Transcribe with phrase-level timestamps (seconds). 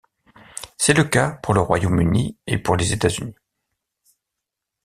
[0.79, 3.35] C'est le cas pour le Royaume-Uni et pour les États-Unis.